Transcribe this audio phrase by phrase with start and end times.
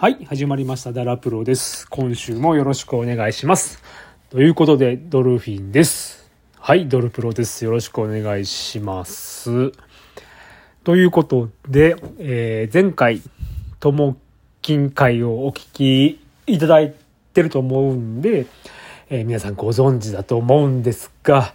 [0.00, 0.92] はい、始まりました。
[0.92, 1.88] ダラプロです。
[1.90, 3.82] 今週もよろしくお願いします。
[4.30, 6.30] ということで、ドルフィンです。
[6.56, 7.64] はい、ドルプロです。
[7.64, 9.72] よろしくお願いします。
[10.84, 13.22] ということで、えー前回、
[13.80, 14.16] とも
[14.62, 16.94] きん会をお聞きいただい
[17.34, 18.46] てると思うんで、
[19.10, 21.54] えー皆さんご存知だと思うんですが、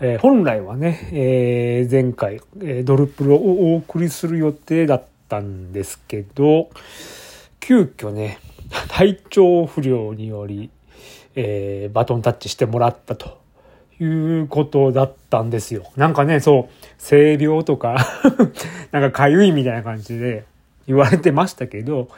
[0.00, 6.70] えー本来はね、えー前回、えードルプロをお送りする予定だったんですけど、
[7.60, 8.38] 急遽ね、
[8.88, 10.70] 体調不良により、
[11.36, 13.38] えーバトンタッチしてもらったと
[14.00, 14.04] い
[14.40, 15.84] うことだったんですよ。
[15.96, 17.96] なんかね、そう、性病とか、
[18.90, 20.44] なんか痒いみたいな感じで
[20.86, 22.08] 言われてましたけど、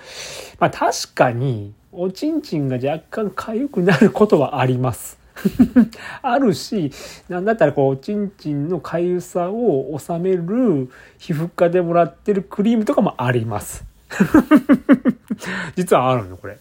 [0.59, 5.19] まあ確かに、おちんちんが若干痒くなることはあります。
[6.22, 6.92] あるし、
[7.28, 10.88] なんだったらこう、おちんちんの痒さを収める
[11.19, 13.91] 皮膚科でもらってるクリームとかもあります。
[15.77, 16.59] 実はあるの、これ。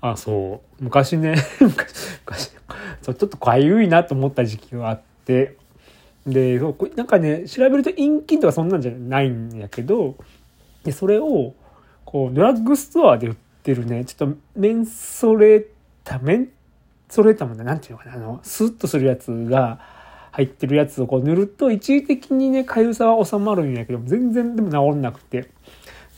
[0.00, 0.84] あ、そう。
[0.84, 5.56] 昔ね、 昔、昔ちょっとかゆいなと思った時期があって、
[6.26, 10.16] で、そうなんかね、調べると陰菌とかそんなんじゃないんやけど、
[10.84, 11.54] で、それを、
[12.04, 15.66] こう、ドラッグストアで売ってるね、ちょっとメンソレー
[16.04, 16.48] タ、メン
[17.08, 19.80] ソレータもね、なんていうのかな、あの、スッとするやつが
[20.32, 25.48] 入ってるやつをこう塗ると、一時的にね、かゆさは収まるんやけど、全然でも治んなくて、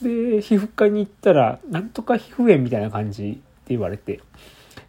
[0.02, 4.20] で皮膚科に行ったらなんとか皮膚炎みたいな感じって言われて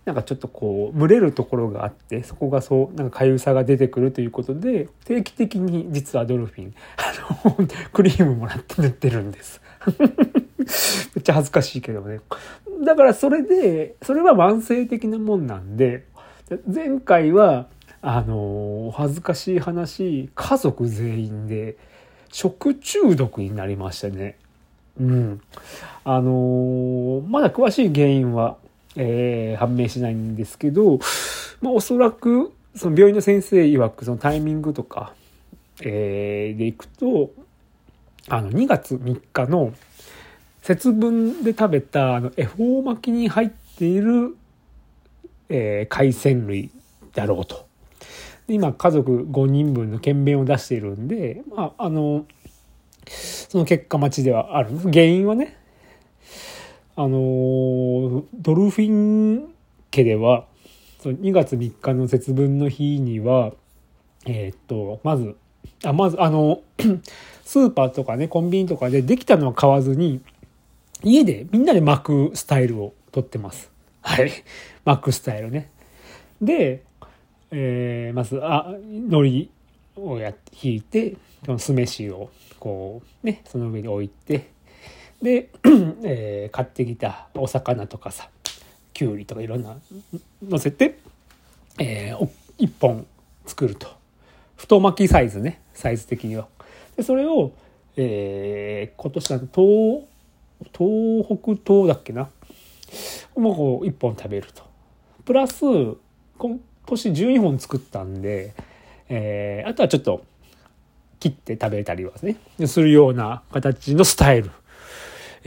[0.07, 9.61] なんかちょっとこう蒸れるところがあってそこがそうなんか痒さが出てくるということで定期的に実はドルフィンあのクリームもらって塗ってるんです。
[11.15, 12.21] めっちゃ恥ずかしいけどね。
[12.85, 16.05] だからそれでそれは慢性的なもんなんで
[16.65, 17.67] 前回は
[18.01, 21.75] あの恥ずかしい話家族全員で
[22.31, 24.37] 食中毒になりましたね。
[24.99, 25.41] うん。
[26.03, 28.57] あのーまだ詳しい原因は、
[28.95, 30.99] えー判明しないんですけど、
[31.61, 35.13] まあ、おそらく、その病院の先生曰く、そのタイミングとか、
[35.81, 37.31] えーでいくと、
[38.29, 39.73] あの、2月3日の
[40.61, 44.35] 節分で食べた、あの、恵方巻きに入っている、
[45.49, 46.71] えー海鮮類
[47.13, 47.67] だろうと。
[48.47, 52.25] 今、家族5人分の検便を出しているんで、まあ、あの、
[53.49, 54.77] その結果待ちではある。
[54.77, 55.57] 原因はね、
[56.95, 59.53] あの、ドルフィン
[59.91, 60.45] 家では、
[60.99, 63.53] その2月3日の節分の日には、
[64.25, 65.35] えーっと、まず、
[65.85, 66.61] あ、まず、あの、
[67.45, 70.21] スーパーとかね、コンビニとかでできたのは買わずに、
[71.03, 73.71] 家でみんなで巻くスタイルをとってます。
[74.01, 74.31] はい。
[74.83, 75.69] 巻くスタイルね。
[76.41, 76.83] で、
[77.51, 79.49] えーまず、あ、海
[79.95, 81.15] 苔をやって、引いて、
[81.45, 82.29] その酢飯を、
[82.59, 84.49] こう、ね、その上に置いて、
[85.21, 85.49] で、
[86.03, 88.29] えー買ってきたお魚とかさ、
[88.93, 89.77] きゅうりとかいろんな、
[90.47, 90.99] 乗せて、
[91.79, 93.05] えーお一本
[93.45, 93.87] 作ると。
[94.55, 96.47] 太巻きサイズね、サイズ的には。
[96.95, 97.51] で、それを、
[97.95, 100.07] えー今年は東、
[100.75, 102.29] 東北東だっけな。
[103.35, 104.63] もうこう一本食べると。
[105.25, 105.61] プラス、
[106.37, 108.53] 今年12本作ったんで、
[109.09, 110.23] えーあとはちょっと
[111.31, 114.51] 切って食べたりはね、するような形のスタイル。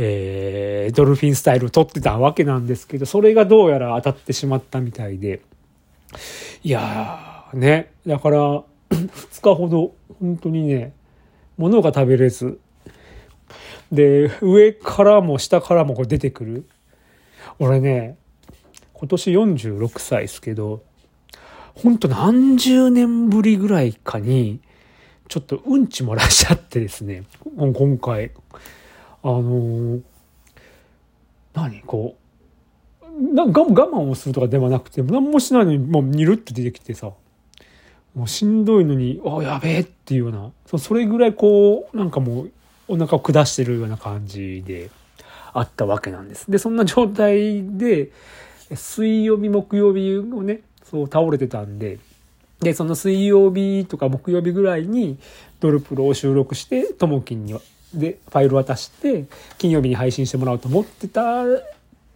[0.03, 5.43] えードルフィンスタイルを取ってたわけなんですけど、それがどうやら当たってしまったみたいで。
[6.63, 7.93] いやー、ね。
[8.07, 8.39] だから、
[8.91, 10.93] 2日ほど、本当にね、
[11.59, 12.59] 物が食べれず、
[13.93, 16.69] で、上からも下からもこう出てくる。
[17.59, 18.17] 俺ね、
[18.95, 20.83] 今年46歳ですけど、
[21.75, 24.61] ほんと何十年ぶりぐらいかに、
[25.31, 27.23] ちょっとうんち漏らしちゃってですね、
[27.55, 28.33] もう今回、
[29.23, 30.03] あのー
[31.55, 31.83] 何？
[31.83, 32.17] こ
[33.01, 37.13] う、な我慢我慢をするとかではなくて、何もしないのにもうニルッと出てきてさ、
[38.17, 42.53] もうしんどいのに、あ、やべえっていうような、そそれぐらいこう、なんかもう
[42.89, 44.91] お腹を下してるような感じで
[45.53, 46.51] あったわけなんです。
[46.51, 48.11] で、そんな状態で、
[48.75, 52.01] 水曜日、木曜日をね、そう倒れてたんで、
[52.61, 55.19] で、その水曜日とか木曜日ぐらいに
[55.61, 57.59] ドルプロを収録して、ともきんに、
[57.95, 59.25] で、ファイル渡して、
[59.59, 61.45] 金曜日に配信してもらおうと思ってた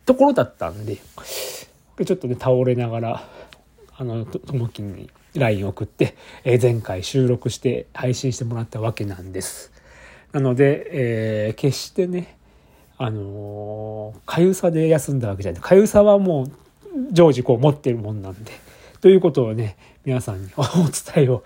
[0.05, 0.99] ところだったんで、
[1.97, 3.29] でちょっとね、倒れながら、
[3.97, 6.15] あの、ともきんに LINE を送って、
[6.45, 9.73] えー前回収録して配信してもらったわけなんです。
[10.33, 12.37] なので、えー決してね、
[12.99, 15.61] あのー、かゆさで休んだわけじゃない。
[15.61, 16.53] かゆさはもう
[17.13, 18.53] 常時こう持ってるもんなんで。
[19.01, 20.63] ということをね、皆さんにお
[21.15, 21.43] 伝えを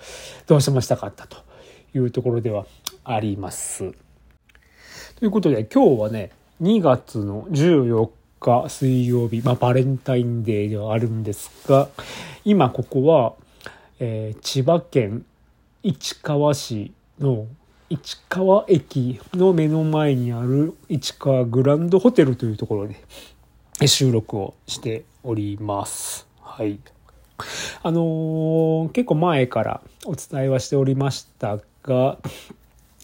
[0.46, 1.38] どうしてもしたかったと
[1.94, 2.66] いうところでは
[3.05, 3.93] あります。
[5.16, 8.10] ということで今日はね、2月の14
[8.40, 11.88] 日水曜日、まあ、バレンタインデーではあるんですが、
[12.44, 13.34] 今ここは、
[14.00, 15.25] えー、千葉県
[15.82, 17.46] 市川市の
[17.90, 26.26] 市川駅の目の前にある市川グランドホテルというところで収録をしております。
[26.40, 26.81] はい。
[27.82, 32.19] あのー、結構前からお伝えはしておりましたが、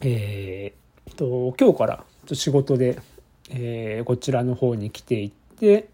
[0.03, 0.85] えー、
[1.15, 2.99] と、今日から仕事で、
[3.51, 5.89] えー、こちらの方に来ていて、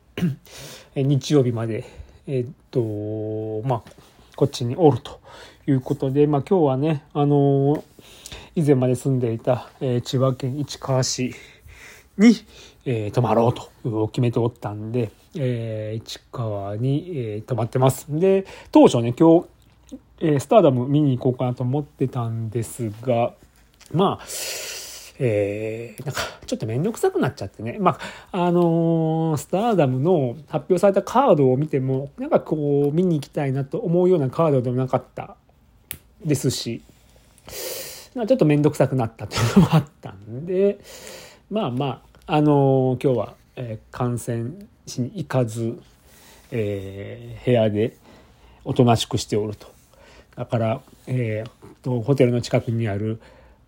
[0.97, 1.85] 日曜日まで、
[2.27, 3.93] えっ、と、まあ、
[4.37, 5.21] こっちにおると
[5.67, 7.85] いうことで、まあ今日はね、あの、
[8.55, 11.35] 以前まで住んでいた、え、千葉県市川市
[12.19, 12.35] に、
[12.85, 18.07] え、泊まろうと決めておったんで、えー、市川に、えー、泊まってます。
[18.09, 19.47] で、当初ね、今日、
[20.21, 23.35] えー、スターダム見に行こうかなと思ってたんですが、
[23.93, 24.27] まあ、
[25.23, 27.77] えー、なんか、ちょっとめんどくさくなっちゃってね。
[27.79, 27.99] ま
[28.33, 35.37] あ、あのー、スターダムの発表されたカードを見ても、なんかこう、見に行きたいなと思うようなカードでもなかった
[36.25, 36.83] ですし、
[37.47, 40.79] ちょっとめんどくさくなったっていうのもあったんで、
[41.51, 45.81] まあまあ、あのー、今日は、えー、観戦しに行かず、
[46.51, 47.97] えー、部屋で
[48.65, 49.69] おとなしくしておると。
[50.37, 53.21] だから、えー、とホテルの近くにある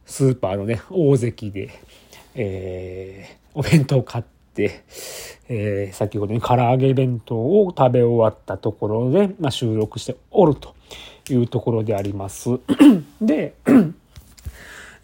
[0.06, 1.70] スーパーのね、大関で、
[2.34, 4.24] えー、お弁当を買っ
[4.54, 4.84] て、
[5.48, 10.75] えー、先ほどに唐揚げ弁当を食べ終わったところで、まあ、収録しておると
[11.30, 12.50] いうところであります。
[13.20, 13.54] で、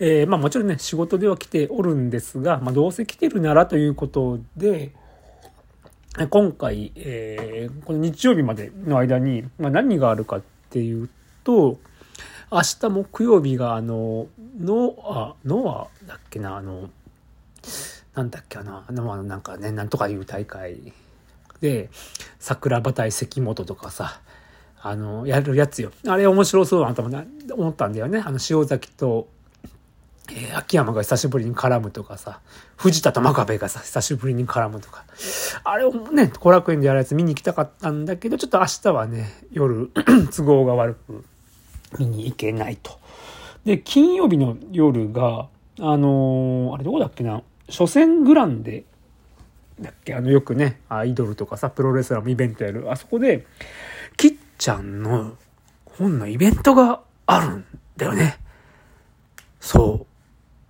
[0.00, 4.92] えー、まあもちろんね、仕事では来ておるんですが、まあどうせ来てるならということで、
[6.30, 11.08] 今回、えー、この日曜日までの間に、まあ、何があるかっていう
[11.44, 11.78] と、
[12.50, 14.26] 明日木曜日があの、
[14.58, 16.90] ノア、ノアだっけな、あの、
[18.14, 20.92] なんだっけな、あの、なんかね、なんとかいう大会
[21.60, 21.90] で、
[22.38, 24.20] 桜庭対関本とかさ、
[24.80, 25.92] あの、やるやつよ。
[26.06, 27.02] あれ面白そうだなと
[27.54, 28.22] 思ったんだよね。
[28.24, 29.28] あの、塩崎と
[30.30, 32.40] えー、秋山が久しぶりに絡むとかさ、
[32.76, 35.04] 藤田と真壁がさ、久しぶりに絡むとか。
[35.64, 39.90] あれをね、後楽園でやるやつ見に行きたかったんだけど、ちょっと明日はね、夜、
[40.34, 41.24] 都合が悪く
[41.98, 42.98] 見に行けないと。
[43.64, 45.48] で、金曜日の夜が、
[45.80, 48.84] あのー、あれどこだっけな、初戦グランデ
[49.80, 50.14] だっけ？
[50.14, 52.90] あの、よくね、アイドルとかさ、プロレスラーもイベントやる。
[52.90, 53.46] あそこで、
[54.16, 55.36] きっちゃんの
[55.84, 57.64] 本のイベントがあるん
[57.96, 58.38] だよね。
[59.60, 60.06] そう。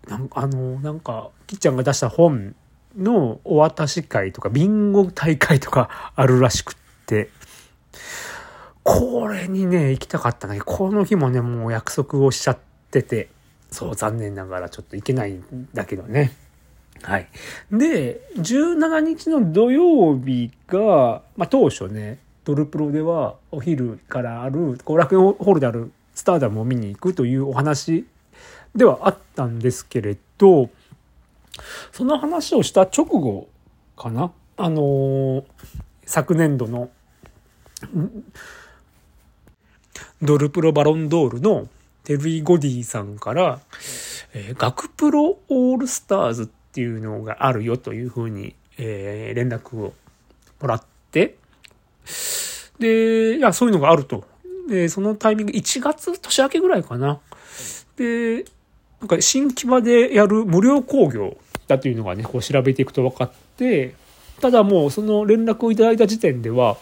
[0.08, 2.54] なんあの、なんか、きっちゃんが出した本
[2.96, 6.74] のお渡し会とか、ビンゴ大会とか あるらしくっ
[7.06, 7.30] て、
[8.82, 12.58] これにね、行きたかったんだけど、この日もね、もう約束をしちゃっ
[12.90, 13.28] てて、
[13.70, 16.32] そう、残念ながらちょっと行けないんだけどね。
[17.02, 17.28] はい。
[17.70, 28.06] で、17日の土曜日が、まあ当初ね、ドルプロではお昼からある、後楽園ホールであるスターダムを見に行くというお話
[28.74, 30.70] ではあったんですけれど、
[31.92, 33.48] その話をした直後
[33.96, 34.32] かな？
[34.56, 35.44] あのー、
[36.04, 36.90] 昨年度の
[40.20, 41.68] ドルプロバロンドールの
[42.04, 43.60] テルイ・ゴディさんから、
[44.34, 49.92] えー、学プロオールスターズっていうのがあるよというふうに、えー、連絡を
[50.60, 51.36] もらって、
[52.78, 54.24] で、いや、そういうのがあると。
[54.68, 57.20] で、そのタイミング、1月年明けぐらいかな。
[57.96, 58.44] で、
[59.00, 61.36] なんか新木場でやる無料工業
[61.66, 63.94] だというのがね、こう調べていくと分かって、
[64.40, 66.76] ただもうその連絡をいただいた時点では、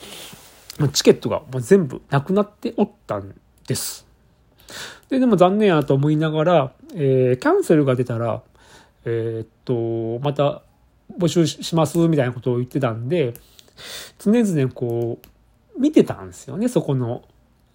[0.93, 3.35] チケットがもう全部なくなっておったん
[3.67, 4.07] です。
[5.09, 8.43] で、でも残念やと思いながら、えー、キャンセルが出たら、
[9.05, 10.63] えー、っと、また
[11.19, 13.35] 募集しますみたいなことを言ってたんで、
[14.19, 17.23] 常々こう、見てたんですよね、そこの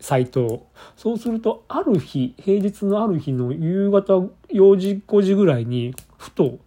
[0.01, 0.67] サイト
[0.97, 4.17] そうすると、ある日、平日のある日の夕方
[4.49, 6.59] 4時、5時ぐらいに、ふと、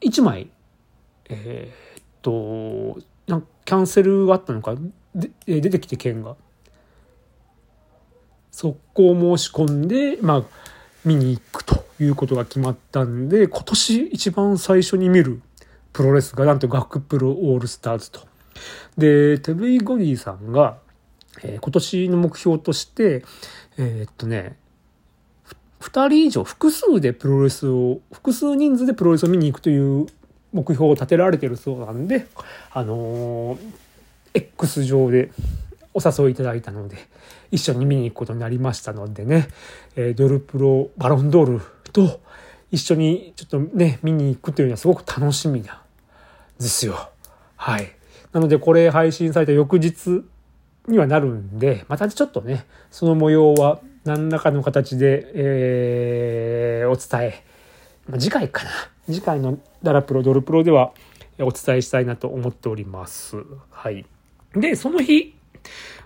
[0.00, 0.48] 1枚、
[1.28, 4.76] えー、っと、なんキャンセルがあったのか、
[5.14, 6.36] で出てきて券が。
[8.52, 10.42] 速攻申し込んで、まあ、
[11.04, 15.42] 見に行くということが決まったんで、今年一番最初に見る
[15.92, 18.20] プロレスがなんと学プロオールスターズと。
[18.96, 20.78] で、テブイ・ゴディさんが、
[21.42, 23.24] えー、今年の目標として、
[23.78, 24.56] えー、っとね、
[25.80, 30.06] 2人以上、複数でプロレスを、複数人数でプロレスを見に行くという
[30.52, 32.26] 目標を立てられてるそうなんで、
[32.72, 33.58] あのー、
[34.34, 35.30] X 上で
[35.94, 36.96] お誘いいただいたので、
[37.50, 39.48] 一緒に見に行くことになりましたのでね、
[39.94, 41.60] えー、ドルプロバロンドール
[41.92, 42.20] と
[42.70, 45.78] 一緒にちょっとね、見に行くというのはすごく楽しみなん
[46.58, 47.10] ですよ。
[47.56, 47.92] はい。
[48.32, 50.24] なのでこれ配信された翌日
[50.88, 57.44] にはなるんで、またちょっとね、その模様は何らかの形で、えー、お伝え、
[58.08, 58.70] まあ、次回かな。
[59.06, 60.92] 次回のダラプロ、ドルプロでは
[61.38, 63.36] お伝えしたいなと思っております。
[63.70, 64.06] はい。
[64.54, 65.36] で、その日、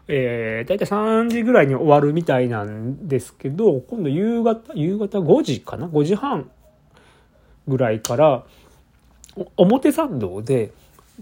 [0.08, 6.50] えー、だいたい3時ぐらいに終わるみたいなんですけど、今度夕方、夕方5時かな ?5 時半
[7.68, 8.44] ぐらいから、
[9.56, 10.72] 表参道で、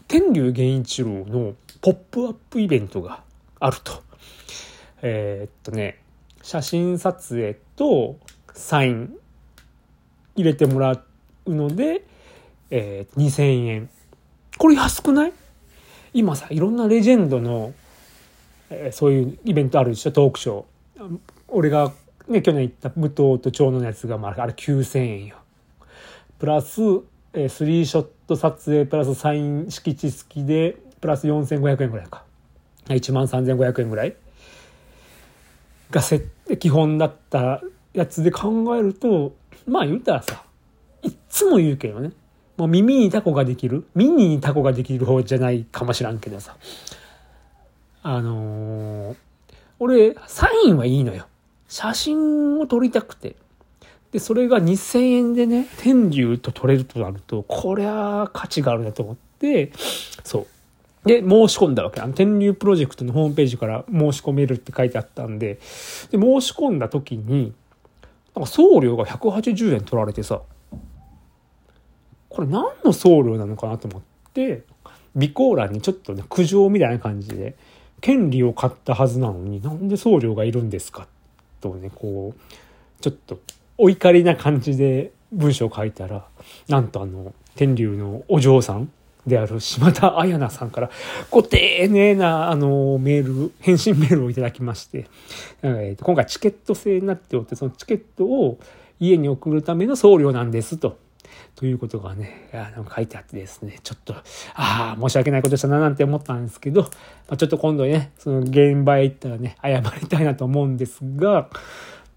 [0.06, 3.22] 天竜源一郎のポップアップイベントが
[3.60, 4.02] あると。
[5.02, 6.00] えー、っとね、
[6.42, 8.16] 写真撮影と
[8.52, 9.16] サイン
[10.34, 10.92] 入れてもら
[11.46, 12.04] うので、
[12.70, 13.90] えー、2000円。
[14.58, 15.32] これ安くない？
[16.14, 17.72] 今さ、いろんなレジェンドの、
[18.70, 21.18] えー、そういうイベントあるでしょ、トークショー。
[21.48, 21.92] 俺が
[22.28, 25.36] ね、去年行った武藤と長野のやつが、まあ、あれ9000円よ。
[26.38, 26.80] プラス、
[27.32, 32.24] えー、スリーショット撮影プラスサイン敷地付きで、プラス4500円ぐらいか。
[32.94, 34.16] 1万3500円ぐらい
[35.90, 36.02] が
[36.56, 39.34] 基本だったやつで考えると、
[39.66, 40.42] まあ言ったらさ、
[41.02, 42.12] いっつも言うけどね。
[42.56, 46.56] もう耳にタコができる耳にタコができる方じゃないかもしらんけどさ。
[48.02, 49.16] あのー、
[49.78, 51.26] 俺、サインはいいのよ。
[51.68, 53.36] 写真を撮りたくて。
[54.12, 59.72] で、それが2000円でね、天竜と撮れるとなると、こりゃ価値があるなと思って、
[60.24, 60.46] そう。
[61.04, 62.00] で、申し込んだわけ。
[62.00, 65.60] あの、天竜プロジェクトのホームページから申し込めるって書いてあったんで、で、
[66.18, 67.52] 申し込んだ時に、
[68.34, 70.42] なんか送料が180円取られてさ、
[72.28, 74.02] これ何の送料なのかなと思っ
[74.32, 74.64] て、
[75.14, 77.56] 備考欄にちょっとね、苦情みたいな感じで、
[78.00, 81.08] 権利を買ったはずなのになんで送料がいるんですか？
[81.60, 82.40] とね、こう、
[83.00, 83.40] ちょっと
[83.76, 86.24] お怒りな感じで文章を書いたら、
[86.68, 88.92] なんとあの、天竜のお嬢さん
[89.28, 90.90] である島田彩奈さんから、
[91.30, 95.06] ご丁寧な、あの、メール、返信メールをいただきまして、
[95.62, 98.58] えー、今回チケット制になっておって、そのチケットを
[98.98, 100.98] 家に送るための送料なんですと。
[101.54, 104.14] ということがね、あの書いてあってですね、ちょっと、
[104.54, 106.88] ああ、申し訳ないことしたななんて思ったんですけど、ま
[107.30, 111.48] あ、ちょっと今度ね、その現場へ行ったらね、謝りたいなと思うんですが、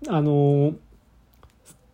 [0.07, 0.73] あの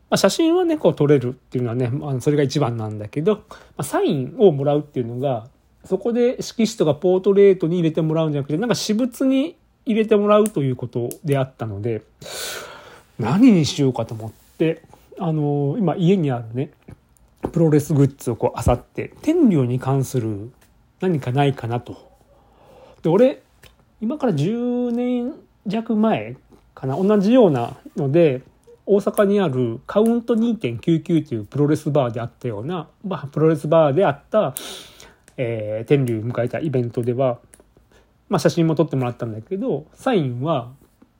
[0.09, 3.41] まあ、写真はね、こう撮れるっていうのはね、あのそれが一番なんだけど、ま
[3.77, 5.47] あ、サインをもらうっていうのが、
[5.83, 12.03] そこで色紙とかポートレートに入れてもらうんじゃなくて、なんか私物に入れてもらうということであったので、
[13.19, 14.83] 何にしようかと思って、
[15.19, 16.71] あの今家にあるね、
[17.51, 20.51] プロレスグッズをこう漁って、天竜に関する
[21.01, 22.11] 何かないかなと。
[23.01, 23.41] で、俺、
[24.01, 25.33] 今から10年
[25.65, 26.35] 弱前
[26.75, 28.41] かな、同じようなので、
[28.87, 34.55] 大阪にあるカウント2.99というプロレスバーであったような、まあ、プロレスバーであった、
[35.35, 37.39] えー、天竜迎えたイベントでは、
[38.29, 40.71] まあ、写真も撮ってもらったんだけど、サインは、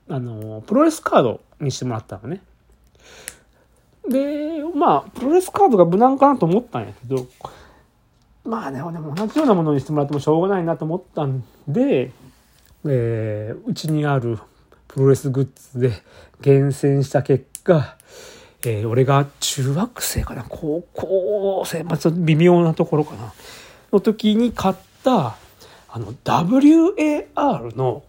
[0.08, 2.42] あの、プロレスカードにしてもらったのね。
[4.10, 7.28] で、まあ、プロレスカードが無難かなと思ったんやけど、
[8.46, 12.14] まあね、でも同じようなものにしてもらってもしょうがないなと思ったんで、
[12.86, 14.40] えー、うちにある
[14.88, 15.92] プロレスグッズで
[16.40, 17.98] 厳選した結が、
[18.66, 20.44] えー、俺が中学生かな。
[20.48, 23.34] 高校生、まあ、ちょっと微妙なところかな。
[23.92, 25.36] の時に買った
[25.90, 28.04] あの WAR の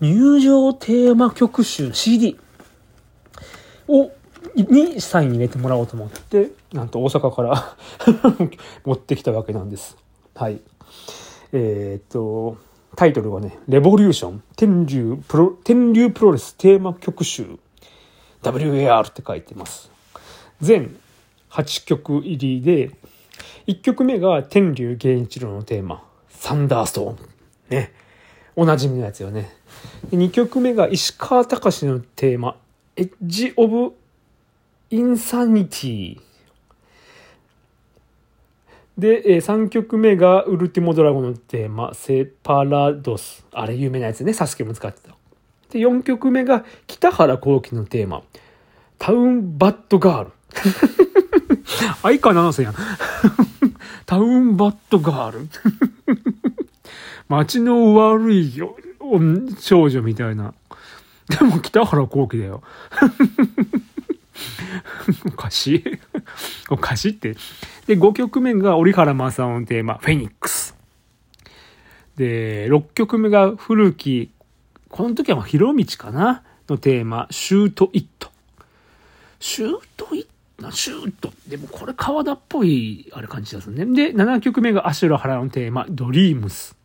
[0.00, 2.38] 入場テーマ曲集 CD
[3.88, 4.10] を
[4.56, 7.76] にサイン入れてもらおうと思ってなんと大阪から
[8.84, 9.96] 持ってきたわけなんです。
[10.34, 10.60] はい。
[11.52, 12.56] えー、っと
[12.96, 14.42] タイトルはね、レボリューション。
[14.56, 17.58] 天竜プロ天竜プロレステーマ曲集。
[18.52, 19.90] WAR って書いてます。
[20.60, 20.96] 全
[21.50, 22.90] 8曲入りで、
[23.66, 27.28] 1曲目が天竜源一郎のテーマ、サンダーストーン。
[27.70, 27.92] ね。
[28.56, 29.50] おなじみのやつよね。
[30.10, 32.56] 2曲目が石川隆のテーマ、
[32.96, 33.94] エッジ・オブ・
[34.90, 36.20] インサニティ。
[38.96, 43.44] で、3曲目がウルティモドラゴンのテーマ、セパラドス。
[43.52, 44.32] あれ有名なやつね。
[44.32, 45.13] サスケも使ってた。
[45.74, 48.22] で、4曲目が北原幸輝のテーマ、
[48.98, 50.30] タウンバッドガール。
[52.00, 52.74] 相川七瀬やん。
[54.06, 55.48] タウンバッドガール。
[57.28, 58.76] 街の悪いよ
[59.58, 60.54] 少女みたいな。
[61.28, 62.62] でも北原幸輝だよ。
[65.26, 65.84] おかしい
[66.70, 67.34] おかしいって。
[67.86, 70.76] で、5曲目が折原正夫のテーマ、フェニックス。
[72.16, 74.30] で、6曲目が古き
[74.94, 76.44] この時はまあ、広道かな？
[76.68, 78.30] のテーマ、シュートイット。
[79.40, 80.26] シュートイッ
[80.62, 80.70] ト？
[80.70, 81.32] シューッと。
[81.48, 83.86] でもこれ川田っぽい、あれ感じですね。
[83.86, 86.76] で、7曲目がアシュラハラのテーマ、ドリームス。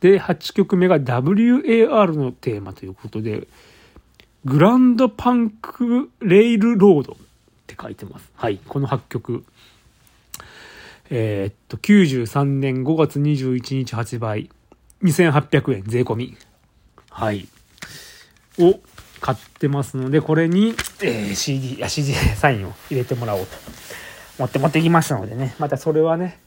[0.00, 3.48] で、8曲目が WAR のテーマということで、
[4.44, 7.16] グランドパンクレイルロードっ
[7.66, 8.30] て書いてます。
[8.34, 9.42] はい、この8曲。
[11.08, 14.50] えー、っと、93年5月21日発売。
[15.02, 16.36] 2800円税込み。
[17.16, 17.48] はい。
[18.58, 18.78] を
[19.22, 23.56] 買ってますので、これに、えー、CD、や CD サインを入れてもらおうと
[24.38, 26.38] 持って持ってきましたのでね、またそれはね、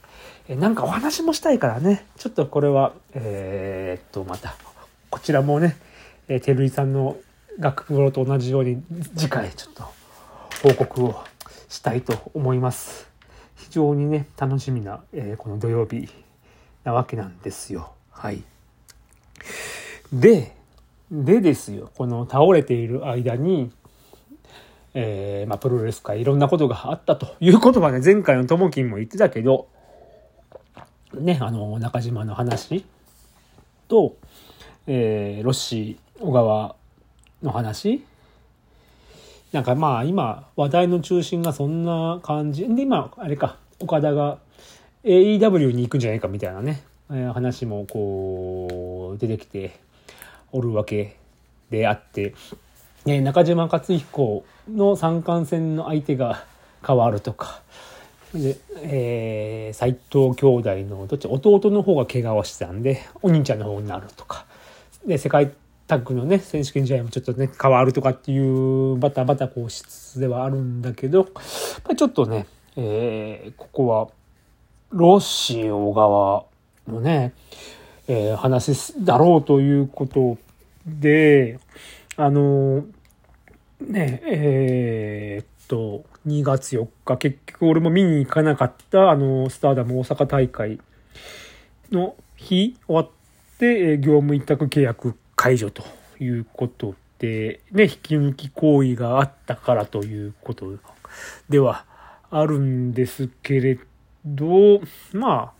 [0.47, 4.55] えなんかお話もしたいからね、ちょっとこれは、えー、っと、また、
[5.09, 5.75] こちらもね、
[6.27, 7.17] えー、照井さんの
[7.57, 8.83] 楽譜と同じように
[9.17, 9.83] 次回ちょっと
[10.61, 11.23] 報告を
[11.67, 13.09] したいと思います。
[13.55, 16.07] 非常にね、楽しみな、えー、この土曜日
[16.83, 17.93] なわけなんですよ。
[18.11, 18.43] はい。
[20.13, 20.58] で、
[21.11, 23.71] でですよ、この倒れている間に、
[24.93, 29.67] えー、まあ、プロレス界いろんなことがあったということはね、前回のともきんも言ってたけど、
[31.13, 32.85] ね、あの、中島の話
[33.87, 34.17] と、
[34.85, 36.75] えー、ロッシー、小川
[37.41, 38.03] の話。
[39.51, 42.67] なんかまあ今話題の中心がそんな感じ。
[42.67, 44.37] で今あれか岡田が
[45.03, 49.88] AEW に行くんじゃないかみたいなね、えー、話もこう出てきて。
[50.51, 51.17] おるわけ
[51.69, 52.33] であって、
[53.05, 56.43] ね、中島克彦の三冠戦の相手が
[56.85, 57.61] 変わるとか
[58.33, 64.45] で、えー、斎藤兄弟のどっち弟の方が怪我をしてたんでお兄ちゃんの方になるとか
[65.05, 65.51] で世界
[65.87, 71.27] タッグのね選手権試合もちょっとね変わるとかっていうバタバタこう質ではあるんだけど
[71.97, 74.07] ちょっとね、えー、ここは
[74.91, 76.45] ロッシー小川
[76.87, 77.33] のね
[78.11, 80.39] えー、話だろうということ
[80.87, 81.59] で、
[82.17, 82.83] あの、
[83.79, 90.79] ね、えー、っと、2月4日、結局俺も見に行かなかった、あの、スターダム大阪大会
[91.91, 93.09] の日終わっ
[93.59, 95.83] て、業務委託契約解除と
[96.19, 100.79] いうことで、ね、引き抜き行為があったからということ
[101.47, 101.85] では
[102.31, 103.79] あるんですけれ
[104.25, 104.81] ど、
[105.13, 105.58] まあ、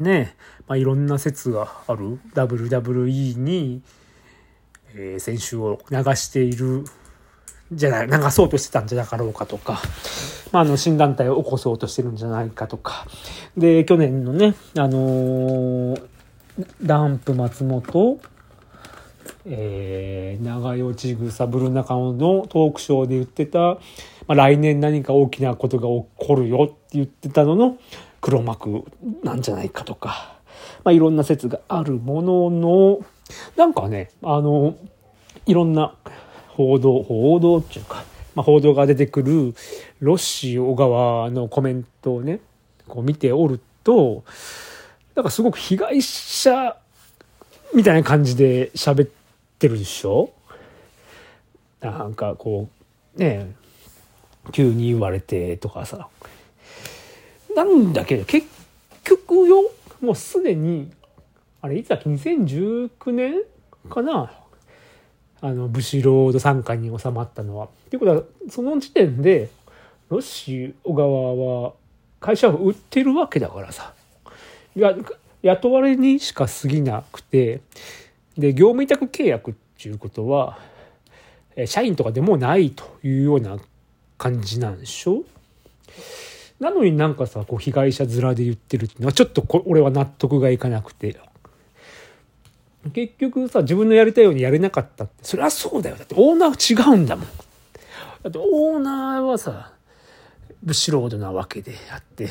[0.00, 2.18] ね、まあ、いろんな説がある。
[2.34, 3.82] WWE に、
[4.94, 6.84] えー、選手を流している
[7.72, 9.80] じゃない流そうとしてたんじゃなかろうかとか、
[10.52, 13.06] まあ、あの新団体を起こそうとしてるんじゃないかとか。
[13.56, 16.08] で去年のねあのー、
[16.82, 18.20] ダンプ松本
[19.44, 23.78] えー、長与千草ブル中野のトークショーで言ってた、ま
[24.28, 27.76] あ、来年何か大きなことが起こるよって言ってたのの
[28.22, 28.84] 黒幕
[29.22, 30.38] なんじゃないかとか、
[30.84, 33.04] まあ、いろんな説があるものの、
[33.56, 34.76] なんかね、あの、
[35.44, 35.94] いろんな
[36.48, 38.04] 報道、報道っていうか、
[38.34, 39.54] まあ、報道が出てくる
[40.00, 42.40] ロッシー小川のコメントをね、
[42.88, 44.24] こう見ておると、
[45.14, 46.76] なんかすごく被害者
[47.74, 49.08] みたいな感じで喋っ
[49.58, 50.30] てるでしょ？
[51.80, 52.68] なんかこ
[53.16, 53.54] う、ね
[54.52, 56.08] 急に言われてとかさ、
[57.54, 58.46] なんだけど、結
[59.04, 60.90] 局よ、もうすでに、
[61.60, 63.42] あれ、いつだっけ、2019年
[63.88, 64.32] かな？
[65.40, 67.66] あの、ブシロード傘下に収まったのは。
[67.66, 69.50] っていうことは、その時点で、
[70.08, 71.34] ロッシー小川
[71.64, 71.72] は
[72.20, 73.94] 会社を売ってるわけだからさ。
[74.76, 74.94] いや、
[75.42, 77.60] 雇われにしか過ぎなくて、
[78.38, 80.58] で、業務委託契約っていうことは、
[81.66, 83.58] 社員とかでもないというような
[84.16, 85.24] 感じなんでしょ？
[86.62, 91.18] なのになんかさ、こう被害者面で言ってるっていうのはちょっとこ俺は納得がいかなくて。
[92.94, 95.96] 結局さ、自分のやりたいようにやれなかったって、それはそうだよ。
[95.96, 97.26] だってオーナーは違うんだもん。
[97.26, 97.32] だ
[98.28, 99.72] ってオーナーはさ、
[100.62, 102.28] ブシロードなわけであって、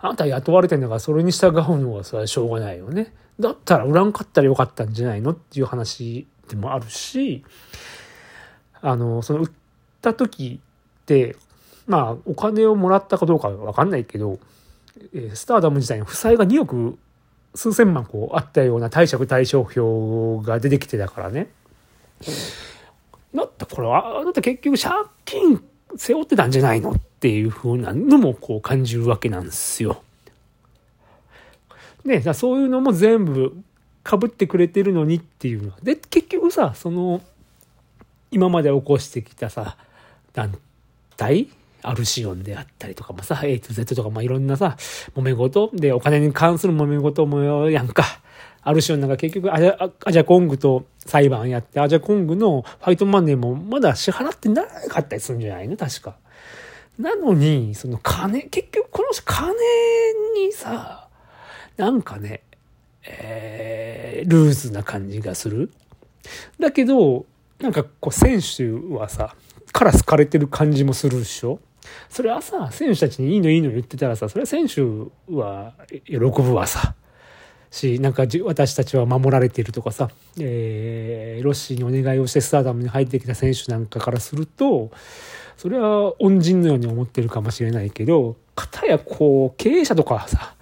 [0.00, 3.14] あなた雇われてんだからそれに従うのはさ、しょうがないよね。
[3.38, 7.44] だったら売らんかったらよかったんじゃないのっていう話でもあるし、
[8.80, 9.50] あの、その売っ
[10.02, 10.60] た時
[11.02, 11.36] って、
[11.88, 14.38] まあ、お金をもらったかどうかわかんないけど、
[15.14, 16.98] えスターダム自体の負債が2億
[17.54, 21.48] 数千万こうあったような貸借対照表が出てきてたからね。
[23.34, 25.64] だってこれは、だって結局借金
[25.96, 30.02] 背負ってたんじゃないのっていう風なのもこう感じるわけなんですよ。
[32.04, 33.56] ね、だそういうのも全部
[34.02, 35.78] かぶってくれてるのにっていうのは。
[35.82, 37.22] で、結局さ、その、
[38.30, 39.76] 今まで起こしてきたさ、
[40.32, 40.56] 団
[41.16, 41.48] 体
[41.82, 44.76] アルシオンであったりとかもさ、A to Z とかまあいろんなさ、
[45.16, 48.04] 揉め事でお金に関する揉め事もやんか。
[48.62, 55.76] アルシオンなんか結局アジャアジャコングと裁判やって、アジャコングのファイトマネーもまだ支払ってなかったりするんじゃないの？
[55.76, 56.16] 確か。
[56.98, 59.54] なのに、その金、結局この金
[60.34, 61.08] にさ、
[61.76, 62.42] なんかね、
[63.06, 65.70] えー、ルーズな感じがする。
[66.58, 67.24] だけど、
[67.60, 69.34] なんかこう選手はさ、
[69.72, 71.60] から好かれてる感じもするでしょ
[72.08, 74.82] それはさ、選手たちにいいのいいの言ってたらさ、それは選手
[75.32, 75.74] は
[76.06, 76.94] 喜ぶわさ。
[77.70, 84.90] し、なんか私たちは守られているとかさ、えー、ロッシーにお願いをしてスターダムに入ってきた選手なんかからすると、
[85.56, 90.54] それは恩人のように思ってるかもしれないけど、かたやこう、経営者とかさ、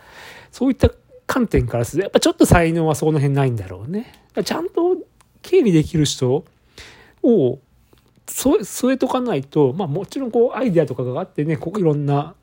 [0.50, 0.90] そういった
[1.26, 4.12] 観点からすると、やっぱちょっと才能はその辺ないんだろうね。
[4.44, 4.96] ちゃんと
[5.42, 6.44] 経理できる人
[7.22, 7.58] を
[8.26, 12.34] 添えとかないと、まあもちろんこうアイデアとかがあってね、ここいろんな、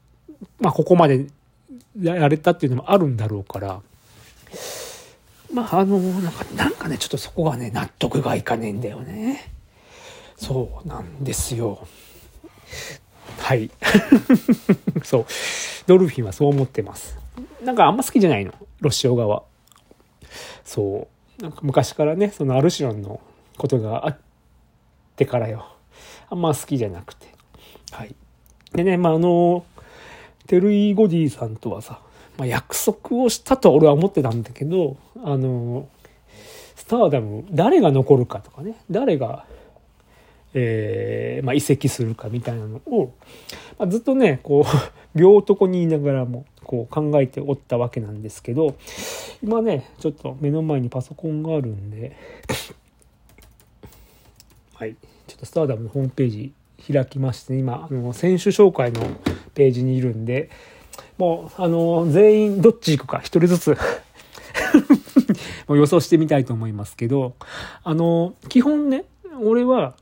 [0.60, 1.28] まあここまで
[2.00, 3.82] やれたっていうのもあるんだろうから、
[5.54, 9.52] まああの、なんか、なんかね、ちょっとそこがね、納得がいかねえんだよね。
[10.36, 11.88] そうなんですよ。
[13.38, 13.70] はい。
[15.04, 15.26] そう。
[15.86, 17.18] ドルフィンはそう思ってます。
[17.64, 18.54] なんかあんま好きじゃないの。
[18.82, 19.44] ロシオ側。
[20.66, 21.08] そ
[21.40, 21.42] う。
[21.42, 23.22] なんか昔からね、そのアルシロンの
[23.58, 24.18] ことがあっ
[25.16, 25.73] てからよ。
[26.34, 27.28] あんま好きじゃなくて。
[27.92, 28.16] はい。
[28.74, 29.66] でね、まあ、あの、
[30.48, 32.00] テルイ・ゴディさんとはさ、
[32.38, 35.88] まあ、約束をしたとは俺は思ってたんだけど、あの、
[36.76, 39.46] スターダム、誰が残るかとかね、誰が、
[40.56, 43.14] えー、まあ、移籍するかみたいなのを、
[43.78, 44.66] まあ、ずっとね、こう、
[45.20, 48.74] 病床にいながらも、こう考えておったわけなんですけど、
[49.44, 52.16] 今ね、ちょっと目の前にパソコンがあるんで、
[54.84, 56.54] はい、ちょっとスターダムのホームページ
[56.92, 59.02] 開きまして、今、あの、選手紹介の
[59.54, 60.50] ページにいるんで、
[61.18, 63.78] もう、あの、全員どっち行くか、一人ずつ
[65.72, 67.36] 予想してみたいと思いますけど、
[67.86, 69.06] あの、基本ね、
[69.42, 69.96] 俺は、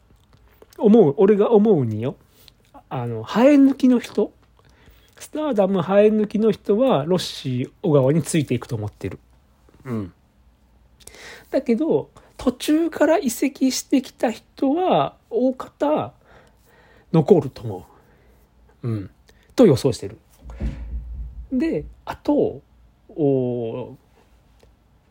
[0.79, 2.15] 思う、俺が思うによ、
[2.89, 4.31] あの、生え抜きの人、
[5.19, 9.19] スターダム生え抜きの人は、ロッシー小川についていくと思ってる。
[9.85, 10.13] うん。
[11.51, 12.09] だけど、
[12.43, 16.11] 途中から移籍してきた人は、大方、
[17.13, 17.85] 残ると思
[18.81, 18.87] う。
[18.87, 19.09] うん。
[19.55, 20.17] と予想してる。
[21.53, 22.63] で、あと、
[23.09, 23.95] お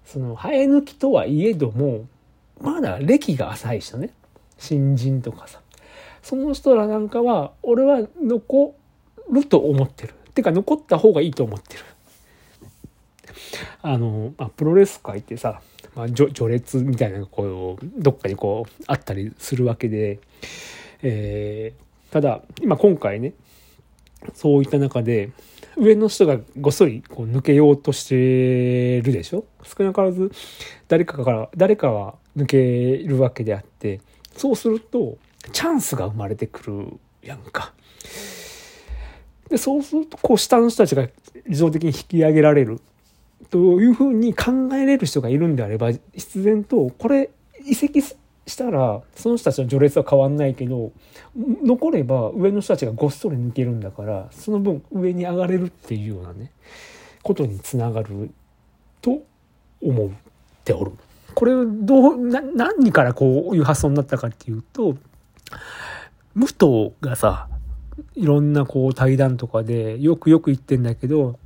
[0.05, 2.09] その、生え抜きとはいえども、
[2.61, 4.11] まだ歴が浅い人ね。
[4.59, 5.61] 新人とかさ。
[6.23, 8.75] その人らなんかは、俺は残
[9.31, 10.15] ると思ってる。
[10.35, 11.85] てか、残った方がいいと思ってる。
[13.83, 15.61] あの、まあ、プロレス界ってさ、
[15.95, 20.21] まあ、序列みたいなのがこう、どっかにこう、あったりするわけで、
[21.03, 23.33] えー、ただ、今今回ね、
[24.35, 25.31] そういった中で、
[25.77, 29.45] 上の人がごっそりこう抜けようとしてるでしょ？
[29.63, 30.31] 少なからず
[30.89, 34.01] 誰かから、誰かは抜けるわけであって、
[34.37, 35.17] そうすると、
[35.53, 37.73] チャンスが生まれてくるやんか。
[39.49, 41.09] で、そうすると、こう、下の人たちが
[41.47, 42.81] 自動的に引き上げられる。
[43.49, 47.31] というふうに考えれる人がいるんであれば、必然と、これ、
[47.65, 48.17] 移籍し
[48.57, 50.93] たら、その人たちの序列は変わんないけど、
[51.65, 56.53] 残れば上の人たちがごっそり抜けるんだから、その分上に上がれるっていうようなね、
[57.23, 58.31] ことにつながる
[59.01, 59.23] と
[59.83, 60.11] 思っ
[60.65, 60.93] ておる。
[61.35, 64.97] これどう、な、何からこういう発想になったかっていうと、
[66.35, 67.49] 武藤がさ、
[68.15, 71.39] いろんなこう対談とかでよくよく言ってんだけど、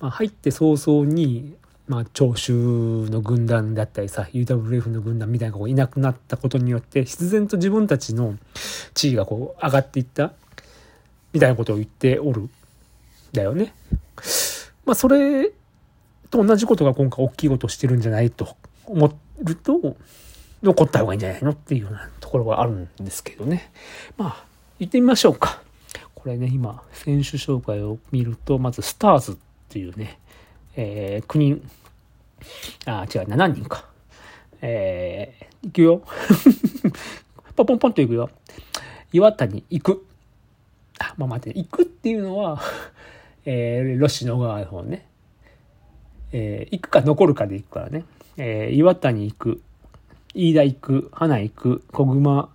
[0.00, 1.56] まあ、入って早々に、
[1.86, 2.52] まあ、長州
[3.10, 8.36] の軍団だったりさ、UWF の軍団みたいなのがいなくなったことによって、必然と自分たちの
[8.94, 10.32] 地位がこう上がっていった、
[11.32, 12.48] みたいなことを言っておる。
[13.32, 13.74] だよね。
[14.86, 15.50] まあ、それ
[16.30, 18.56] と同じことが今回大きいことをしてるんじゃないと
[18.86, 19.96] 思ると、
[20.62, 23.70] 残った方がいいんじゃないのっていうようなところがあるんですけどね。
[24.16, 24.44] まあ、
[24.78, 25.62] 行ってみましょうか。
[26.14, 30.18] これね、今、選手紹介を見ると、まずスターズっていうね、
[30.76, 31.70] えー、9人、
[32.86, 33.84] あ、違う、7人か。
[34.62, 36.02] えー、いくよ。
[37.54, 38.30] ポンポンポンといくよ。
[39.12, 40.06] 岩谷行く。
[40.98, 42.60] あ、まあ待って、行くっていうのは、
[43.44, 45.06] えー、ロシの側の方ね。
[46.32, 48.04] えー、行くか残るかで行くからね。
[48.38, 49.60] えー、岩谷行く。
[50.34, 51.10] 飯田行く。
[51.12, 51.82] 花行く。
[51.92, 52.38] 小熊。
[52.38, 52.48] あ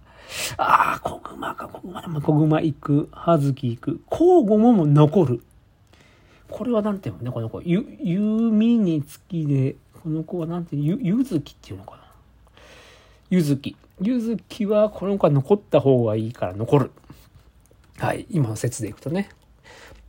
[0.58, 3.10] あ、小熊か、小熊小熊行く。
[3.12, 4.02] 葉月行く。
[4.10, 5.44] 交互もも残る。
[6.54, 7.24] これはなんていうの？
[7.24, 7.62] ね、この子。
[7.64, 12.04] ゆ、弓につきで、この子はなんていう、ゆ、ゆずきっていうのかな？
[13.32, 13.76] ゆずき。
[14.00, 16.92] ゆずきはこの子は残った方がいいから残る。
[17.98, 18.28] はい。
[18.30, 19.30] 今の説でいくとね。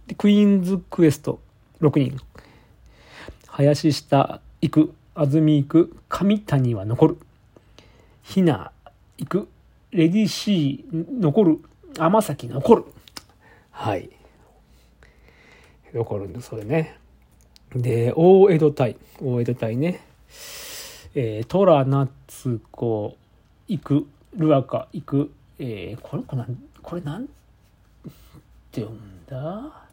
[0.06, 1.40] で、クイーンズクエスト
[1.80, 2.20] 6人。
[3.48, 4.94] 林下行く。
[5.14, 5.96] 安住行く。
[6.10, 7.18] 上谷は残る。
[8.22, 8.70] ひな
[9.16, 9.48] 行く。
[9.92, 11.58] レディシー残る。
[11.98, 12.84] 天崎残る。
[13.70, 14.10] はい
[15.94, 16.98] 残るんですそれね。
[17.74, 18.96] で大江戸隊。
[19.22, 20.00] 大江戸隊ね。
[21.14, 23.16] えー、トラナツコ
[23.68, 25.32] 行くルアカ行く。
[25.60, 27.26] えー、これこれなんこれなん
[28.72, 29.84] て読んだ？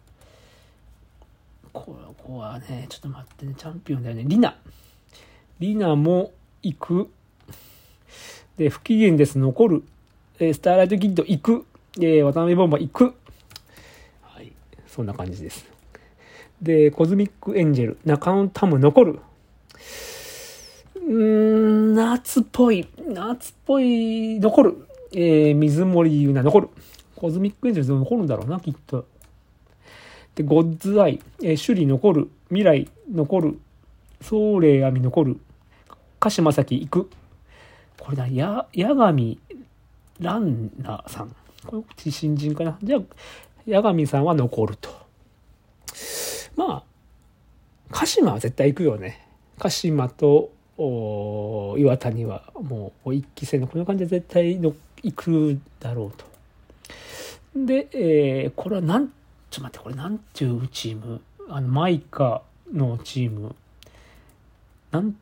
[1.71, 3.53] ここはねちょっと待ってね。
[3.55, 4.23] チャンピオンだよね。
[4.25, 4.57] リナ。
[5.59, 6.31] リナも
[6.63, 7.11] 行く。
[8.57, 9.37] で不機嫌です。
[9.37, 9.83] 残る。
[10.39, 11.65] えスターライトキッド行く。
[12.01, 13.15] え渡辺ボンバー行く。
[14.23, 14.51] はい。
[14.87, 15.70] そんな感じです。
[16.61, 19.19] でコズミックエンジェル中野たむ残る
[20.95, 26.69] うーんなつぽいなつぽい残るえー、水森由菜残る
[27.15, 29.05] コズミックエンジェルズ残るんだろうなきっと
[30.35, 33.59] で、 God's Eye、えー、朱里残る、未来残る、
[34.21, 35.39] ソウレイアミ残る、
[36.19, 37.09] 鹿島崎行く。
[37.99, 39.39] これだ、や、八神
[40.19, 41.35] ランナさん。
[41.65, 42.77] これ新人かな。
[42.81, 43.01] じゃあ、
[43.67, 45.00] 八神さんは残ると。
[46.55, 46.83] まあ、
[47.91, 49.27] 鹿島は絶対行くよね。
[49.59, 50.51] 鹿島と
[51.77, 56.25] 岩谷はもう一期生のこの感じで絶対の行くだろうと。
[57.55, 59.07] で、えー、これはなん
[59.49, 61.21] ちょっと待って、これなんていうチーム？
[61.49, 62.41] あの、マイカ
[62.73, 63.53] のチーム。
[64.91, 65.15] なん、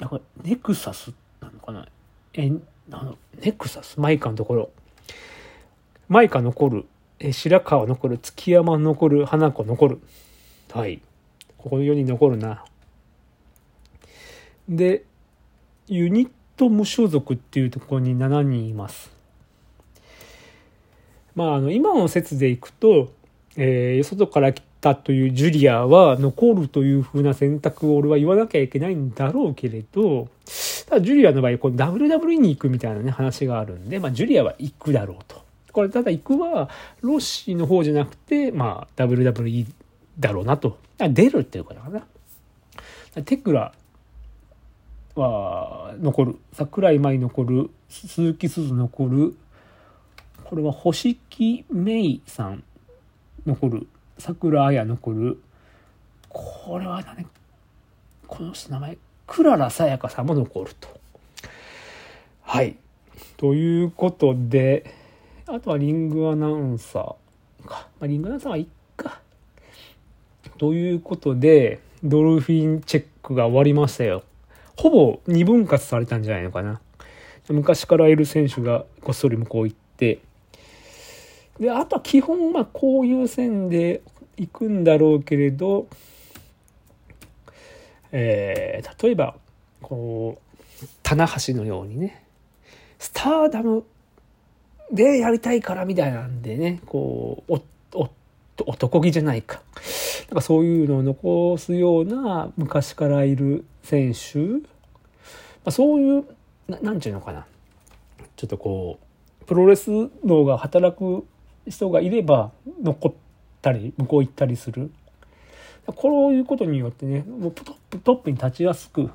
[0.00, 1.86] なんか、ネクサスなのかな？
[2.34, 2.50] え、
[2.90, 4.00] あの、ネクサス？
[4.00, 4.70] マイカのところ。
[6.08, 6.86] マイカ残る。
[7.20, 8.18] え、白川残る。
[8.18, 9.24] 月山残る。
[9.24, 10.00] 花子残る。
[10.78, 11.00] はい。
[11.56, 12.64] ここの4人残るな。
[14.68, 15.02] で、
[15.88, 19.10] ユニット無所属っていうところに7人います。
[21.34, 23.10] まあ、あの、今の説でいくと、
[23.56, 30.28] えー、外から来たというジュリアは残るというふうな選択を俺は言わなきゃいけないんだろうけれど、
[30.88, 35.42] ただジュリアの場合、この WWE に行くみたいなね、話があるんで、まあ、ジュリアは行くだろうと。
[35.72, 39.66] これ、ただ行くは、ロッシーの方じゃなくて、まあ、WWE
[40.18, 40.78] だろうなと。
[40.98, 43.22] 出るっていうことかな。
[43.22, 43.72] テクラ
[45.14, 46.36] は残る。
[46.52, 47.70] 桜井舞残る。
[47.88, 49.36] 鈴木鈴残る。
[50.44, 52.64] これは星木芽衣さん
[53.46, 53.86] 残る
[54.18, 55.42] 桜彩残る
[56.28, 57.26] これはね
[58.26, 60.88] この人名前クララさやかさんも残ると。
[62.42, 62.76] はい。
[63.36, 64.94] ということで、
[65.46, 67.88] あとはリングアナウンサーか。
[68.00, 68.70] まあ、リングアナウンサーはいっか。
[70.58, 74.24] ということで、ドルフィンチェックが終わりましたよ。
[74.76, 76.80] ほぼ二分割されたんじゃないのかな。
[77.48, 80.18] 昔からいる選手がこっそり向こう行って、
[81.58, 84.02] で、あとは基本、まあ、こういう線で
[84.36, 85.86] 行くんだろうけれど、
[88.12, 89.34] えー、例えば、
[89.82, 92.24] こう、棚橋のようにね、
[92.98, 93.84] スターダム
[94.92, 97.54] でやりたいからみたいなんでね、こう、
[97.94, 98.10] お、お、
[98.66, 99.62] 男気じゃないか。
[100.28, 104.60] なんかそういうのを残すような昔からいる選手、ま
[105.66, 106.24] あ、そういう、
[106.68, 107.46] ななんていうのかな。
[108.36, 108.98] ちょっとこ
[109.42, 109.90] う、プロレス
[110.24, 111.26] 脳が働く
[111.66, 113.12] 人がいれば残っ
[113.62, 114.90] たり向こう行ったりする
[115.86, 119.10] こういうことによってねもうトップトップに立ちやすく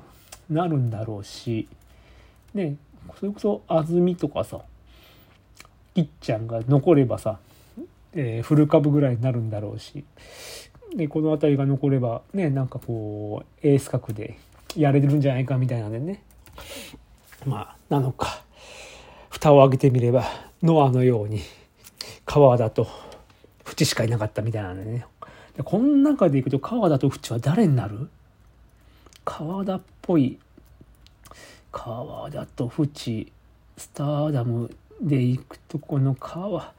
[0.50, 1.68] なるんだろうし
[2.52, 2.76] ね
[3.18, 4.60] それこそ安住とかさ
[5.94, 7.38] いっちゃんが残ればさ、
[8.12, 10.04] えー、フル株ぐらいになるんだろうし
[10.96, 14.38] でこの辺りが残ればねなんかこうエース格で
[14.76, 16.22] やれてるんじゃないかみたいなんでね。
[17.44, 18.42] まあなのか
[19.28, 20.24] 蓋を開けてみれば
[20.62, 21.40] ノアのように
[22.24, 22.86] 川田と
[23.64, 25.04] 淵しかいなかったみたいなんでね。
[25.56, 28.08] でこの中でいくと川田と淵は誰になる？
[29.24, 30.38] 川田っぽい。
[31.72, 33.32] 川田と淵
[33.76, 36.72] スターダムでいくとこの川。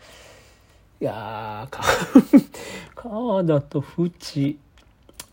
[1.05, 1.67] いや
[2.95, 4.57] 川田と淵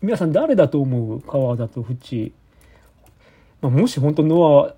[0.03, 1.19] 皆さん誰だと思う？
[1.21, 2.31] 川田と淵、
[3.59, 4.75] まあ、もし本当ノア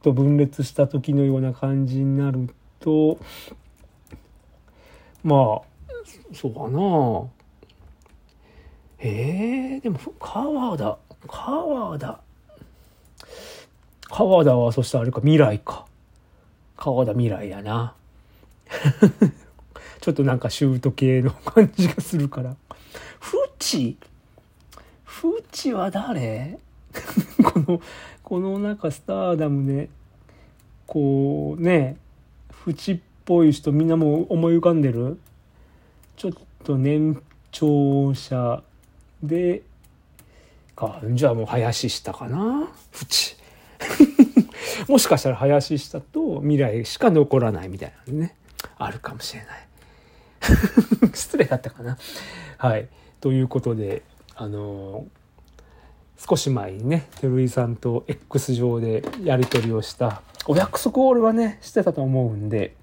[0.00, 2.48] と分裂した時のような感じになる
[2.80, 3.18] と
[5.22, 5.62] まあ、
[6.32, 7.28] そうかな。
[9.00, 12.20] ええー、でも、川田、川田。
[14.08, 15.84] 川田はそしたらあれか、未来か。
[16.78, 17.94] 川田未来やな。
[20.02, 22.56] ちょっとなんかシュート系の感じがするから。
[23.20, 23.96] フチ
[25.04, 26.58] フチは誰？
[27.44, 27.80] この、
[28.24, 29.88] このなんかスターダムで、
[30.88, 31.96] こうね、
[32.50, 35.20] フチっぽい人みんなもう思い浮かんでる？
[36.16, 36.32] ちょっ
[36.64, 38.64] と年長者
[39.22, 39.62] で。
[40.74, 42.68] かじゃあもう林下かな？
[42.92, 43.36] 縁
[44.90, 48.34] もしかしたら林下と未来しか残らないみたいなね。
[48.78, 49.68] あるかもしれない。
[51.14, 51.98] 失礼だったかな。
[52.58, 52.88] はい。
[53.20, 54.02] ということで、
[54.34, 55.06] あの
[56.18, 62.74] 少し前にね、照井さんと X 上でやり取りをしたお約束を俺はね、してたと思うんで、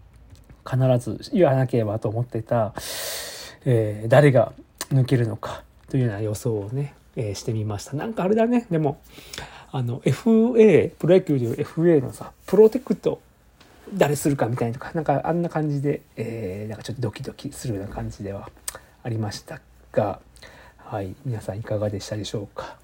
[0.69, 2.73] 必ず言わなければと思ってた、
[3.65, 4.53] えー、誰が
[4.91, 7.95] 抜けるのかというような予想をね、えー、してみました。
[7.95, 9.01] なんかあれだね、でも、
[9.71, 13.21] あの FA、プロ野球でいう FA のさ、プロテクト
[13.93, 18.49] 誰するかみたいなとか、なんかあんな感じで、えー、なんかちょっとドキドキするような感じでは
[19.03, 20.19] ありましたが、
[20.77, 22.77] はい、皆さんいかがでしたでしょうか。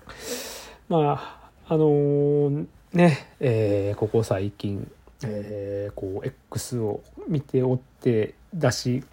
[0.90, 4.90] まあ、あのー、ね、えー、ここ最近、
[5.24, 9.04] えー、こう X を見ておってだし、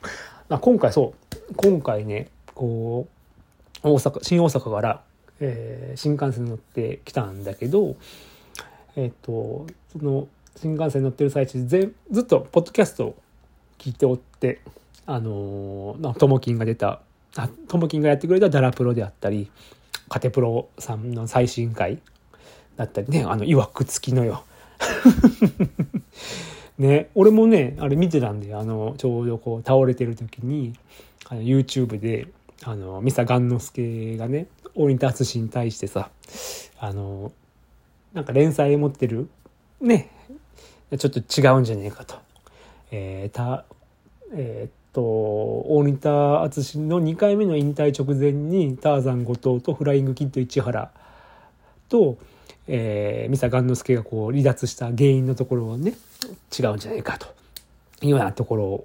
[0.48, 1.14] あ今回そ
[1.50, 3.08] う今回ねこ
[3.82, 5.02] う大阪新大阪から、
[5.40, 7.96] えー、新幹線に乗ってきたんだけど
[8.96, 13.16] えっ、ー、とその新幹線乗ってる最中ずっとポッドキャストを
[13.78, 14.60] 聞いておって
[15.06, 17.00] あのー、ともきんが出た
[17.36, 19.50] あともきんがやってくれたダラプロであったり
[20.08, 21.98] カテプロさんの最新回
[22.76, 24.44] だったりねあのいわくつきのよ。
[26.78, 30.74] ね俺もねあれ見てたんであのちょうどこう倒れてる時に
[31.28, 32.28] あの YouTube で
[32.64, 36.10] あのミサガンノスケがね大仁田淳に対してさ
[36.78, 37.32] あの
[38.12, 39.28] なんか連載持ってる
[39.80, 40.10] ね
[40.98, 42.16] ちょっと違うんじゃねえかと。
[42.90, 43.64] えー、た
[44.34, 50.90] えー、っと大仁田淳の2回目の引退直前にターザン後藤とフライングキッド市原
[51.88, 52.18] と、
[52.68, 55.94] えー、ミサガンノスケがこう離脱した原因のところをね
[56.58, 57.26] 違うんじゃないかと
[58.02, 58.84] いうようなところ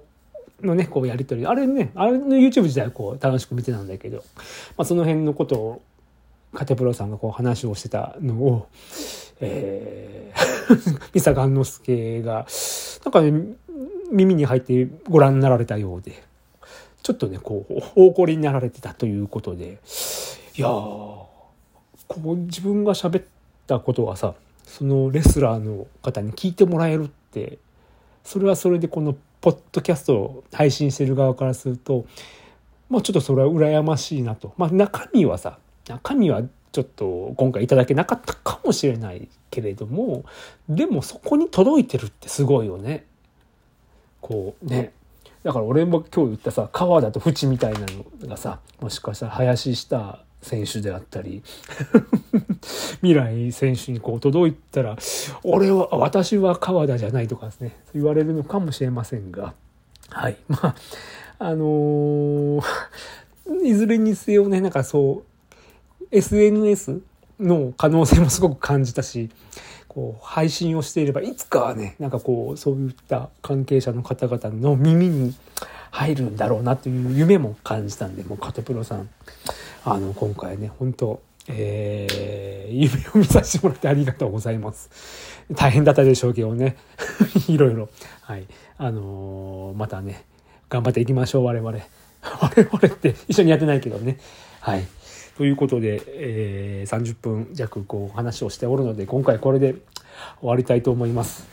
[0.66, 4.18] のねこうやり取りあれねあれの YouTube 自体はこう楽しく見てたんだけど、
[4.76, 5.82] まあ、その辺のことを
[6.54, 8.68] カテプロさんがこう話をしてたのを、
[9.40, 10.57] えー、
[11.14, 12.46] ミサガンノスケが
[13.04, 13.56] なんかね
[14.10, 16.22] 耳に入ってご覧になられたようで
[17.02, 19.78] ちょっとねこう大怒りになられてたということで
[20.56, 21.28] いやこ
[22.16, 23.24] う自分が喋っ
[23.66, 27.58] たことはさそのレスラーの方に聞いてもらえるって
[28.24, 32.04] それはそれでこのポッドキャストを配信してる側からすると
[32.90, 34.54] まあちょっとそれは羨ましいなと。
[34.56, 36.42] まあ中身はさ中身は
[36.78, 40.24] ちょっと今回いただけなかったかもしれないけれども
[40.68, 43.04] でもそこに届いてるってすごいよね。
[44.20, 44.92] こうね。
[45.42, 51.42] だから俺も今日言ったさ川田と淵みたいなのがさもしかしたら林下選手であったり
[53.02, 54.96] 未来選手にこう届いたら
[55.42, 59.52] 俺は私は川田じゃないとかですね言われるのかもしれませんが。
[60.10, 60.36] はい。
[60.46, 60.74] まあ
[61.40, 62.62] あのー、
[63.66, 65.37] いずれにせよねなんかそう
[66.10, 67.00] SNS
[67.40, 69.30] の可能性もすごく感じたし
[69.86, 75.34] こう配信をしていればいつかはねなんかこうそういった関係者の方々の耳に
[75.90, 79.08] 入るんだろうなという夢も感じたんでもうカテプロさん
[79.84, 84.90] あの今回ね本当えー、夢を見させてもらってありがとうございます。
[85.54, 86.76] 大変だったでしょうけどね。
[87.48, 87.88] いろいろ。
[88.20, 88.46] はい。
[88.76, 90.24] あのー、またね、
[90.68, 91.72] 頑張っていきましょう、我々。
[92.40, 94.18] 我々って一緒にやってないけどね。
[94.60, 94.86] はい。
[95.38, 99.76] ということで、えー、30分弱こう話をしておるので、今回これで
[100.40, 101.46] 終わりたいと思います。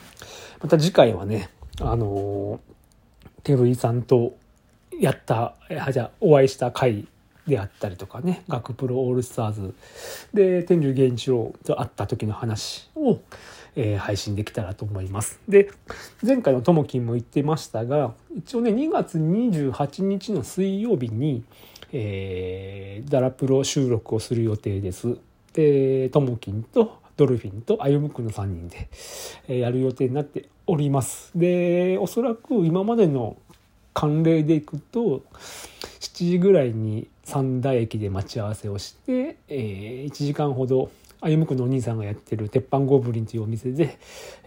[0.60, 4.36] また次回はね、あのー、テルイさんと
[4.98, 5.54] やった、
[5.92, 7.06] じゃあお会いした回
[7.46, 9.72] であったりとかね、学プロオールスターズ
[10.34, 13.20] で天竜源一郎と会った時の話を、
[13.76, 15.38] えー、配信できたらと思います。
[15.48, 15.70] で、
[16.26, 21.44] 前回のともきんも言ってましたが、一応ね、2月28日の水曜日に、
[21.92, 25.16] えー、ダラプロ収録をする予定です。
[25.52, 28.88] で、ともきんとドルフィンと歩夢君の3人で、
[29.48, 31.30] えー、やる予定になっております。
[31.34, 33.36] で、おそらく今までの
[33.94, 35.22] 慣例でいくと、
[36.00, 43.98] 7時ぐらいに三田駅で待ち合わせをして、えー、1時間ほど歩夢君のお兄さんがやってる鉄板ゴブリンというお店で、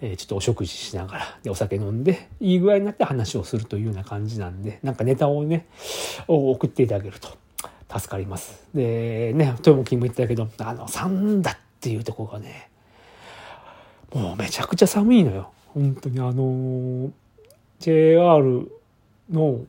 [0.01, 5.67] えー、ちょっとお食事しながらでお酒飲んでいい具合になって話をするというような感じなんでなんかネタをね
[6.27, 7.29] 送っていただけると
[7.91, 8.67] 助かります。
[8.73, 12.69] でね豊も金も言ってたけどあの三田っていうとこがね
[14.13, 15.52] もうめちゃくちゃ寒いのよ。
[15.73, 17.12] 本当にあの
[17.79, 18.71] JR
[19.31, 19.65] の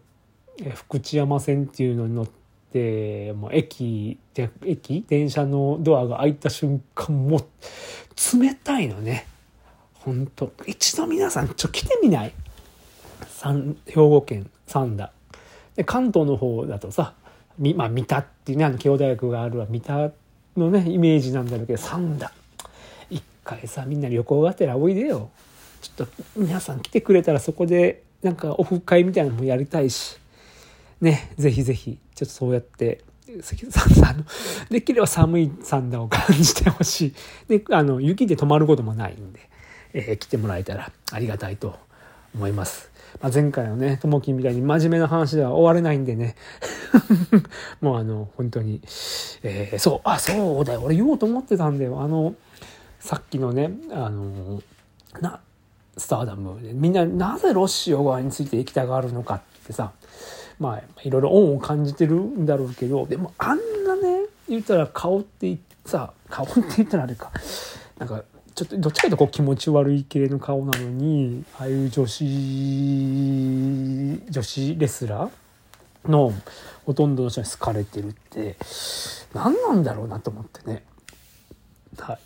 [0.75, 2.40] 福知山線っていうのに乗って
[2.73, 4.19] でもう駅
[4.65, 5.05] 駅？
[5.09, 7.41] 電車のドアが開いた瞬間もう
[8.41, 9.27] 冷たいのね。
[9.95, 12.33] ほんと一度皆さんちょ来てみない？
[13.29, 15.13] 三兵庫県三田。
[15.75, 17.15] で関東の方だとさ
[17.59, 20.11] み、まあ、三田っていうねあの慶応大学があるは三田
[20.57, 22.33] のねイメージなんだろうけど三田。
[23.11, 25.31] 一回さみんな旅行がてらおいでよ。
[25.83, 30.19] ちょっと皆さん来てくれたらそこでなんかオフ会みたいなのもやりたいし。
[31.01, 33.01] ね、ぜひぜひ、ちょっとそうやって、
[34.05, 34.25] あの
[34.69, 37.15] できれば寒いサンダーを感じてほしい。
[37.49, 39.41] で、あの、雪で止まることもないんで、
[39.95, 41.79] えー、来てもらえたらありがたいと
[42.35, 42.91] 思います。
[43.23, 46.37] まあ、前回のね、ともきんみたいに真面目な話では終われないんでね。
[47.81, 48.83] もうあの、本当に、
[49.43, 50.83] えー、そう、あ、そうだよ。
[50.83, 52.03] 俺言おうと思ってたんだよ。
[52.03, 52.35] あの、
[52.99, 54.63] さっきのね、あの、
[55.23, 55.41] な、
[55.97, 59.93] スターダムで、みんななぜロシア側について行きたがるのかってさ、
[60.61, 65.57] まあ、いろいろ恩を感じてるんだろうけど、でもあんなね、言ったら顔って
[65.87, 67.33] さ、顔って言ったらあれか、
[67.99, 68.23] なんか、
[68.55, 72.25] ちょっとどっちかというとこう気持ち悪い系の顔なのにああいう女子
[74.29, 76.35] 女子レスラーの
[76.85, 78.57] ほとんどの人に好かれてるって
[79.33, 80.83] 何なんだろうなと思ってね。
[81.99, 82.19] はい。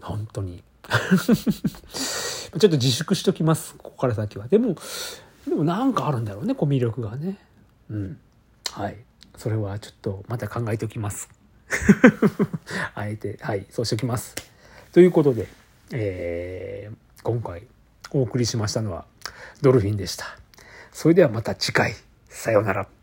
[0.00, 0.62] 本当に。
[0.88, 4.48] ちょっと自粛しときますここから先は。
[4.48, 4.76] でも
[5.46, 7.38] でもなんかあるんだろうねこう魅力がね。
[7.90, 8.18] うん
[8.72, 8.96] はい
[9.36, 11.28] それはちょっとまた考えておきます
[12.94, 14.34] あえてはいそうしておきます
[14.92, 15.46] ということで、
[15.92, 17.62] えー、今回
[18.12, 19.04] お送りしましたのは
[19.62, 20.24] ドルフィンでした。
[20.92, 21.94] それではまた次回。
[22.28, 22.99] さようなら。